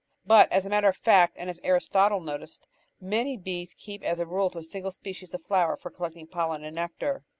But 0.25 0.51
as 0.51 0.65
a 0.65 0.69
matter 0.69 0.89
of 0.89 0.97
fact, 0.97 1.35
and 1.37 1.47
as 1.47 1.59
Aristotle 1.63 2.21
noticed, 2.21 2.65
many 2.99 3.37
bees 3.37 3.75
keep 3.75 4.01
as 4.03 4.19
a 4.19 4.25
rule 4.25 4.49
to 4.49 4.57
a 4.57 4.63
single 4.63 4.89
species 4.91 5.31
of 5.35 5.45
flower 5.45 5.77
for 5.77 5.91
collecting 5.91 6.25
pollen 6.25 6.63
and 6.63 6.73
nectar. 6.75 7.23